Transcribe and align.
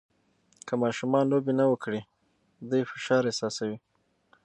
که 0.67 0.73
ماشومان 0.83 1.23
لوبې 1.31 1.53
نه 1.59 1.65
وکړي، 1.71 2.01
دوی 2.69 2.81
فشار 2.91 3.21
احساسوي. 3.29 3.77